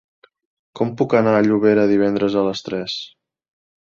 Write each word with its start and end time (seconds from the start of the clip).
Com 0.79 0.93
puc 1.01 1.13
anar 1.19 1.33
a 1.39 1.43
Llobera 1.49 1.85
divendres 1.93 2.39
a 2.41 2.45
les 2.49 2.65
tres? 2.69 2.99